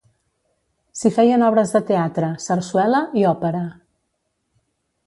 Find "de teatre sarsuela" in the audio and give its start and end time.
1.77-3.05